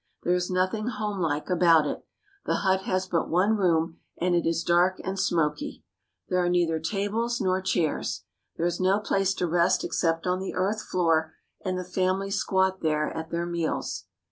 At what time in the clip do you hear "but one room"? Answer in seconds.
3.05-3.99